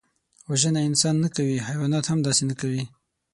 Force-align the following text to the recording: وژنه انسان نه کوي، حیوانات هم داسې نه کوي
وژنه 0.49 0.81
انسان 0.89 1.15
نه 1.23 1.29
کوي، 1.35 1.57
حیوانات 1.67 2.05
هم 2.07 2.19
داسې 2.27 2.43
نه 2.49 2.55
کوي 2.61 2.83